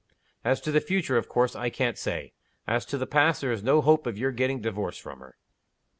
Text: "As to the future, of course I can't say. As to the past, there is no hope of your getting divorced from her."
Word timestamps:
"As 0.43 0.59
to 0.61 0.71
the 0.71 0.81
future, 0.81 1.15
of 1.15 1.29
course 1.29 1.55
I 1.55 1.69
can't 1.69 1.95
say. 1.95 2.33
As 2.65 2.87
to 2.87 2.97
the 2.97 3.05
past, 3.05 3.39
there 3.41 3.51
is 3.51 3.61
no 3.61 3.81
hope 3.81 4.07
of 4.07 4.17
your 4.17 4.31
getting 4.31 4.59
divorced 4.59 4.99
from 4.99 5.19
her." 5.19 5.37